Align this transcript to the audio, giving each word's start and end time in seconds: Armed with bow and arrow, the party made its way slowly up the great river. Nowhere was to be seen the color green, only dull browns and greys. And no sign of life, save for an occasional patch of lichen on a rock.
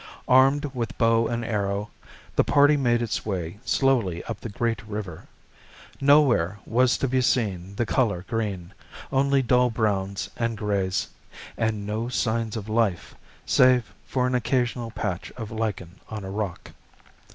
Armed 0.27 0.65
with 0.73 0.97
bow 0.97 1.27
and 1.27 1.45
arrow, 1.45 1.91
the 2.35 2.43
party 2.43 2.75
made 2.75 3.03
its 3.03 3.23
way 3.23 3.59
slowly 3.63 4.23
up 4.23 4.39
the 4.39 4.49
great 4.49 4.81
river. 4.87 5.27
Nowhere 6.01 6.57
was 6.65 6.97
to 6.97 7.07
be 7.07 7.21
seen 7.21 7.75
the 7.75 7.85
color 7.85 8.25
green, 8.27 8.73
only 9.11 9.43
dull 9.43 9.69
browns 9.69 10.27
and 10.35 10.57
greys. 10.57 11.07
And 11.55 11.85
no 11.85 12.09
sign 12.09 12.47
of 12.55 12.67
life, 12.67 13.13
save 13.45 13.93
for 14.07 14.25
an 14.25 14.33
occasional 14.33 14.89
patch 14.89 15.31
of 15.37 15.51
lichen 15.51 15.99
on 16.09 16.25
a 16.25 16.31
rock. 16.31 16.71